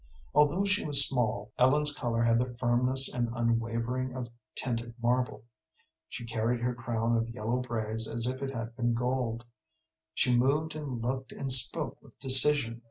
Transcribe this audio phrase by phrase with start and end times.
[0.33, 5.43] Although she was small, Ellen's color had the firmness and unwavering of tinted marble;
[6.09, 9.45] she carried her crown of yellow braids as if it had been gold;
[10.15, 12.79] she moved and looked and spoke with decision.